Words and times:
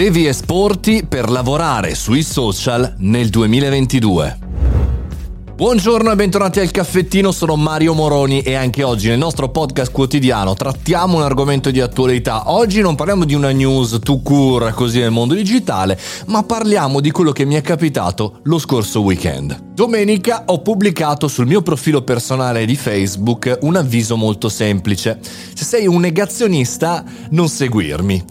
Devi 0.00 0.26
esporti 0.26 1.04
per 1.06 1.28
lavorare 1.28 1.94
sui 1.94 2.22
social 2.22 2.94
nel 3.00 3.28
2022. 3.28 4.38
Buongiorno 5.54 6.10
e 6.10 6.16
bentornati 6.16 6.58
al 6.58 6.70
caffettino, 6.70 7.32
sono 7.32 7.54
Mario 7.56 7.92
Moroni 7.92 8.40
e 8.40 8.54
anche 8.54 8.82
oggi 8.82 9.08
nel 9.08 9.18
nostro 9.18 9.50
podcast 9.50 9.92
quotidiano 9.92 10.54
trattiamo 10.54 11.18
un 11.18 11.22
argomento 11.22 11.70
di 11.70 11.82
attualità. 11.82 12.50
Oggi 12.50 12.80
non 12.80 12.94
parliamo 12.94 13.26
di 13.26 13.34
una 13.34 13.50
news 13.50 13.98
to 14.02 14.20
cure 14.20 14.72
così 14.72 15.00
nel 15.00 15.10
mondo 15.10 15.34
digitale, 15.34 16.00
ma 16.28 16.44
parliamo 16.44 17.00
di 17.00 17.10
quello 17.10 17.32
che 17.32 17.44
mi 17.44 17.56
è 17.56 17.60
capitato 17.60 18.40
lo 18.44 18.58
scorso 18.58 19.02
weekend. 19.02 19.72
Domenica 19.74 20.44
ho 20.46 20.62
pubblicato 20.62 21.28
sul 21.28 21.46
mio 21.46 21.60
profilo 21.60 22.00
personale 22.00 22.64
di 22.64 22.74
Facebook 22.74 23.58
un 23.60 23.76
avviso 23.76 24.16
molto 24.16 24.48
semplice. 24.48 25.18
Se 25.52 25.64
sei 25.66 25.86
un 25.86 26.00
negazionista, 26.00 27.04
non 27.32 27.50
seguirmi. 27.50 28.24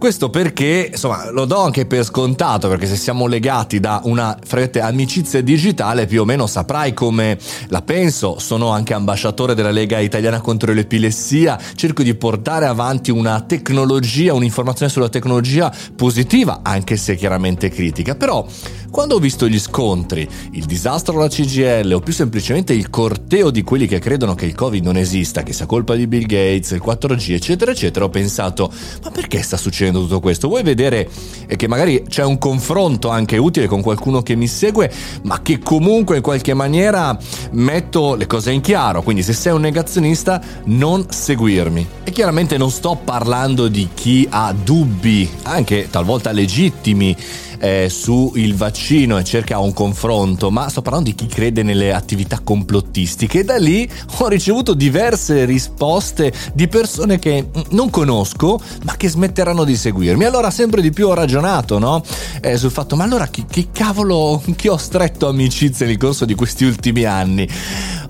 Questo 0.00 0.30
perché, 0.30 0.88
insomma, 0.92 1.30
lo 1.30 1.44
do 1.44 1.58
anche 1.58 1.84
per 1.84 2.04
scontato, 2.04 2.68
perché 2.68 2.86
se 2.86 2.96
siamo 2.96 3.26
legati 3.26 3.80
da 3.80 4.00
una 4.04 4.34
frette 4.42 4.80
amicizia 4.80 5.42
digitale, 5.42 6.06
più 6.06 6.22
o 6.22 6.24
meno 6.24 6.46
saprai 6.46 6.94
come 6.94 7.36
la 7.68 7.82
penso. 7.82 8.38
Sono 8.38 8.70
anche 8.70 8.94
ambasciatore 8.94 9.54
della 9.54 9.70
Lega 9.70 9.98
Italiana 9.98 10.40
contro 10.40 10.72
l'epilessia, 10.72 11.60
cerco 11.74 12.02
di 12.02 12.14
portare 12.14 12.64
avanti 12.64 13.10
una 13.10 13.42
tecnologia, 13.42 14.32
un'informazione 14.32 14.90
sulla 14.90 15.10
tecnologia 15.10 15.70
positiva, 15.94 16.60
anche 16.62 16.96
se 16.96 17.14
chiaramente 17.14 17.68
critica. 17.68 18.14
Però, 18.14 18.46
quando 18.90 19.16
ho 19.16 19.18
visto 19.18 19.46
gli 19.46 19.60
scontri, 19.60 20.26
il 20.52 20.64
disastro 20.64 21.18
alla 21.18 21.28
CGL 21.28 21.92
o 21.92 22.00
più 22.00 22.14
semplicemente 22.14 22.72
il 22.72 22.88
corteo 22.88 23.50
di 23.50 23.62
quelli 23.62 23.86
che 23.86 23.98
credono 23.98 24.34
che 24.34 24.46
il 24.46 24.54
Covid 24.54 24.82
non 24.82 24.96
esista, 24.96 25.42
che 25.42 25.52
sia 25.52 25.66
colpa 25.66 25.94
di 25.94 26.06
Bill 26.06 26.24
Gates, 26.24 26.70
il 26.70 26.82
4G, 26.82 27.32
eccetera, 27.34 27.70
eccetera, 27.70 28.06
ho 28.06 28.08
pensato, 28.08 28.72
ma 29.02 29.10
perché 29.10 29.42
sta 29.42 29.58
succedendo? 29.58 29.89
Succedendo 29.90 30.00
tutto 30.00 30.20
questo. 30.20 30.48
Vuoi 30.48 30.62
vedere 30.62 31.08
che 31.56 31.68
magari 31.68 32.04
c'è 32.08 32.24
un 32.24 32.38
confronto 32.38 33.08
anche 33.08 33.36
utile 33.36 33.66
con 33.66 33.82
qualcuno 33.82 34.22
che 34.22 34.36
mi 34.36 34.46
segue, 34.46 34.90
ma 35.22 35.42
che 35.42 35.58
comunque 35.58 36.16
in 36.16 36.22
qualche 36.22 36.54
maniera 36.54 37.18
metto 37.52 38.14
le 38.14 38.26
cose 38.26 38.52
in 38.52 38.60
chiaro. 38.60 39.02
Quindi 39.02 39.22
se 39.22 39.32
sei 39.32 39.52
un 39.52 39.60
negazionista 39.60 40.40
non 40.64 41.06
seguirmi. 41.08 41.86
E 42.04 42.10
chiaramente 42.12 42.56
non 42.56 42.70
sto 42.70 42.98
parlando 43.02 43.68
di 43.68 43.88
chi 43.92 44.26
ha 44.30 44.52
dubbi, 44.52 45.28
anche 45.42 45.88
talvolta 45.90 46.30
legittimi, 46.32 47.16
eh, 47.60 47.88
sul 47.88 48.54
vaccino 48.54 49.18
e 49.18 49.24
cerca 49.24 49.58
un 49.58 49.72
confronto, 49.72 50.50
ma 50.50 50.68
sto 50.68 50.82
parlando 50.82 51.10
di 51.10 51.14
chi 51.14 51.26
crede 51.26 51.62
nelle 51.62 51.92
attività 51.92 52.40
complottistiche. 52.42 53.40
E 53.40 53.44
da 53.44 53.58
lì 53.58 53.88
ho 54.18 54.28
ricevuto 54.28 54.74
diverse 54.74 55.44
risposte 55.44 56.32
di 56.52 56.66
persone 56.68 57.18
che 57.18 57.48
non 57.70 57.90
conosco, 57.90 58.60
ma 58.84 58.96
che 58.96 59.08
smetteranno 59.08 59.64
di 59.64 59.76
seguirmi. 59.76 60.24
Allora 60.24 60.50
sempre 60.50 60.80
di 60.80 60.90
più 60.90 61.08
ho 61.08 61.14
ragionato, 61.14 61.78
no? 61.78 62.02
Eh, 62.40 62.56
sul 62.56 62.70
fatto, 62.70 62.96
ma 62.96 63.04
allora 63.04 63.26
chi, 63.28 63.44
chi 63.48 63.68
cavolo, 63.70 64.42
chi 64.56 64.68
ho 64.68 64.76
stretto 64.76 65.28
amicizia 65.28 65.86
nel 65.86 65.98
corso 65.98 66.24
di 66.24 66.34
questi 66.34 66.64
ultimi 66.64 67.04
anni? 67.04 67.48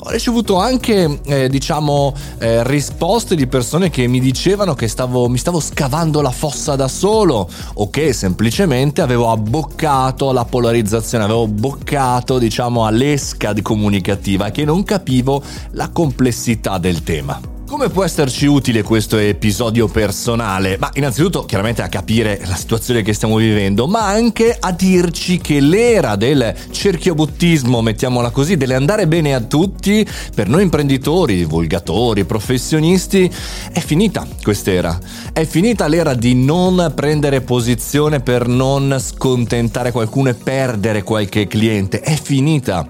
Ho 0.02 0.08
ricevuto 0.08 0.56
anche, 0.56 1.20
eh, 1.26 1.50
diciamo, 1.50 2.14
eh, 2.38 2.66
risposte 2.66 3.36
di 3.36 3.46
persone 3.46 3.90
che 3.90 4.06
mi 4.06 4.18
dicevano 4.18 4.74
che 4.74 4.88
stavo, 4.88 5.28
mi 5.28 5.36
stavo 5.36 5.60
scavando 5.60 6.22
la 6.22 6.30
fossa 6.30 6.74
da 6.74 6.88
solo 6.88 7.46
o 7.74 7.90
che 7.90 8.14
semplicemente 8.14 9.02
avevo 9.02 9.30
abboccato 9.30 10.32
la 10.32 10.46
polarizzazione, 10.46 11.24
avevo 11.24 11.46
boccato, 11.46 12.38
diciamo, 12.38 12.86
all'esca 12.86 13.52
comunicativa 13.60 14.50
che 14.50 14.64
non 14.64 14.84
capivo 14.84 15.42
la 15.72 15.90
complessità 15.90 16.78
del 16.78 17.02
tema. 17.02 17.59
Come 17.70 17.88
può 17.88 18.02
esserci 18.02 18.46
utile 18.46 18.82
questo 18.82 19.16
episodio 19.16 19.86
personale? 19.86 20.76
Ma 20.76 20.90
innanzitutto 20.94 21.44
chiaramente 21.44 21.82
a 21.82 21.88
capire 21.88 22.42
la 22.44 22.56
situazione 22.56 23.02
che 23.02 23.12
stiamo 23.12 23.36
vivendo, 23.36 23.86
ma 23.86 24.08
anche 24.08 24.56
a 24.58 24.72
dirci 24.72 25.38
che 25.38 25.60
l'era 25.60 26.16
del 26.16 26.52
cerchiobottismo, 26.68 27.80
mettiamola 27.80 28.30
così, 28.30 28.56
dell'andare 28.56 29.06
bene 29.06 29.34
a 29.34 29.40
tutti, 29.40 30.04
per 30.34 30.48
noi 30.48 30.64
imprenditori, 30.64 31.36
divulgatori, 31.36 32.24
professionisti, 32.24 33.30
è 33.72 33.78
finita 33.78 34.26
quest'era. 34.42 34.98
È 35.32 35.44
finita 35.44 35.86
l'era 35.86 36.14
di 36.14 36.34
non 36.34 36.92
prendere 36.96 37.40
posizione 37.40 38.18
per 38.18 38.48
non 38.48 38.98
scontentare 38.98 39.92
qualcuno 39.92 40.30
e 40.30 40.34
perdere 40.34 41.04
qualche 41.04 41.46
cliente. 41.46 42.00
È 42.00 42.18
finita. 42.20 42.84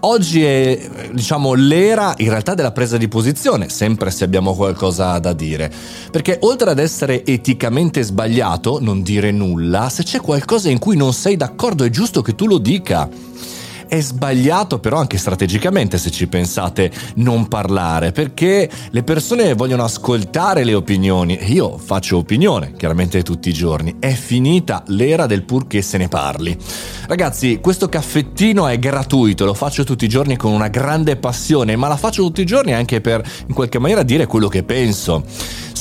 Oggi 0.00 0.42
è, 0.42 1.10
diciamo, 1.12 1.52
l'era 1.52 2.14
in 2.16 2.30
realtà 2.30 2.54
della 2.54 2.72
presa 2.72 2.96
di 2.96 3.06
posizione, 3.06 3.68
sempre 3.68 4.12
se 4.14 4.24
abbiamo 4.24 4.54
qualcosa 4.54 5.18
da 5.18 5.34
dire. 5.34 5.70
Perché 6.10 6.38
oltre 6.40 6.70
ad 6.70 6.78
essere 6.78 7.24
eticamente 7.26 8.02
sbagliato, 8.02 8.78
non 8.80 9.02
dire 9.02 9.30
nulla, 9.30 9.90
se 9.90 10.02
c'è 10.04 10.20
qualcosa 10.20 10.70
in 10.70 10.78
cui 10.78 10.96
non 10.96 11.12
sei 11.12 11.36
d'accordo 11.36 11.84
è 11.84 11.90
giusto 11.90 12.22
che 12.22 12.34
tu 12.34 12.46
lo 12.46 12.58
dica. 12.58 13.08
È 13.86 14.00
sbagliato 14.00 14.78
però 14.78 14.98
anche 14.98 15.18
strategicamente 15.18 15.98
se 15.98 16.10
ci 16.10 16.26
pensate 16.26 16.90
non 17.16 17.48
parlare 17.48 18.12
perché 18.12 18.68
le 18.90 19.02
persone 19.02 19.54
vogliono 19.54 19.84
ascoltare 19.84 20.64
le 20.64 20.74
opinioni 20.74 21.38
io 21.52 21.78
faccio 21.78 22.16
opinione 22.18 22.72
chiaramente 22.76 23.22
tutti 23.22 23.48
i 23.48 23.52
giorni. 23.52 23.96
È 23.98 24.12
finita 24.12 24.82
l'era 24.88 25.26
del 25.26 25.44
purché 25.44 25.82
se 25.82 25.98
ne 25.98 26.08
parli. 26.08 26.56
Ragazzi, 27.06 27.58
questo 27.60 27.88
caffettino 27.88 28.66
è 28.66 28.78
gratuito, 28.78 29.44
lo 29.44 29.54
faccio 29.54 29.84
tutti 29.84 30.04
i 30.04 30.08
giorni 30.08 30.36
con 30.36 30.52
una 30.52 30.68
grande 30.68 31.16
passione, 31.16 31.76
ma 31.76 31.88
la 31.88 31.96
faccio 31.96 32.22
tutti 32.22 32.40
i 32.40 32.46
giorni 32.46 32.72
anche 32.72 33.00
per 33.00 33.22
in 33.46 33.54
qualche 33.54 33.78
maniera 33.78 34.02
dire 34.02 34.26
quello 34.26 34.48
che 34.48 34.62
penso. 34.62 35.24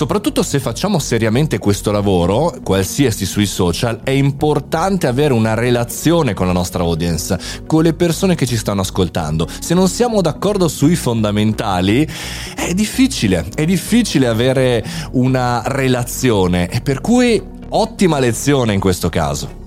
Soprattutto 0.03 0.43
se 0.43 0.59
facciamo 0.59 0.99
seriamente 0.99 1.59
questo 1.59 1.89
lavoro, 1.89 2.53
qualsiasi 2.61 3.25
sui 3.25 3.45
social, 3.45 4.01
è 4.03 4.09
importante 4.09 5.07
avere 5.07 5.33
una 5.33 5.53
relazione 5.53 6.33
con 6.33 6.45
la 6.45 6.51
nostra 6.51 6.83
audience, 6.83 7.39
con 7.65 7.83
le 7.83 7.93
persone 7.93 8.35
che 8.35 8.45
ci 8.45 8.57
stanno 8.57 8.81
ascoltando. 8.81 9.47
Se 9.61 9.73
non 9.73 9.87
siamo 9.87 10.19
d'accordo 10.19 10.67
sui 10.67 10.97
fondamentali, 10.97 12.05
è 12.53 12.73
difficile, 12.73 13.45
è 13.55 13.63
difficile 13.63 14.27
avere 14.27 14.83
una 15.11 15.61
relazione 15.67 16.67
e 16.67 16.81
per 16.81 16.99
cui 16.99 17.41
ottima 17.69 18.19
lezione 18.19 18.73
in 18.73 18.81
questo 18.81 19.07
caso. 19.07 19.62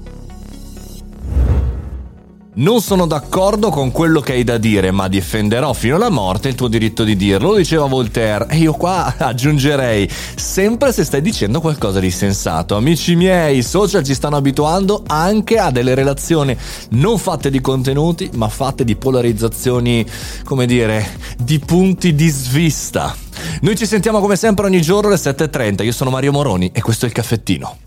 Non 2.58 2.80
sono 2.80 3.06
d'accordo 3.06 3.68
con 3.68 3.90
quello 3.90 4.20
che 4.20 4.32
hai 4.32 4.42
da 4.42 4.56
dire, 4.56 4.90
ma 4.90 5.08
difenderò 5.08 5.74
fino 5.74 5.96
alla 5.96 6.08
morte 6.08 6.48
il 6.48 6.54
tuo 6.54 6.68
diritto 6.68 7.04
di 7.04 7.14
dirlo, 7.14 7.50
lo 7.50 7.56
diceva 7.56 7.84
Voltaire. 7.84 8.46
E 8.48 8.56
io 8.56 8.72
qua 8.72 9.12
aggiungerei, 9.18 10.08
sempre 10.36 10.90
se 10.90 11.04
stai 11.04 11.20
dicendo 11.20 11.60
qualcosa 11.60 12.00
di 12.00 12.10
sensato. 12.10 12.74
Amici 12.74 13.14
miei, 13.14 13.58
i 13.58 13.62
social 13.62 14.02
ci 14.02 14.14
stanno 14.14 14.36
abituando 14.36 15.02
anche 15.06 15.58
a 15.58 15.70
delle 15.70 15.94
relazioni 15.94 16.56
non 16.92 17.18
fatte 17.18 17.50
di 17.50 17.60
contenuti, 17.60 18.30
ma 18.36 18.48
fatte 18.48 18.84
di 18.84 18.96
polarizzazioni, 18.96 20.06
come 20.42 20.64
dire, 20.64 21.06
di 21.36 21.58
punti 21.58 22.14
di 22.14 22.28
svista. 22.28 23.14
Noi 23.60 23.76
ci 23.76 23.84
sentiamo 23.84 24.18
come 24.20 24.36
sempre 24.36 24.64
ogni 24.64 24.80
giorno 24.80 25.08
alle 25.08 25.18
7.30. 25.18 25.84
Io 25.84 25.92
sono 25.92 26.08
Mario 26.08 26.32
Moroni 26.32 26.70
e 26.72 26.80
questo 26.80 27.04
è 27.04 27.08
il 27.08 27.14
caffettino. 27.14 27.85